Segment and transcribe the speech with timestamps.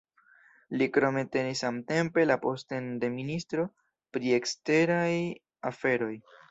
[0.81, 3.69] Li krome tenis samtempe la postenon de Ministro
[4.17, 5.11] pri eksteraj
[5.73, 6.15] aferoj.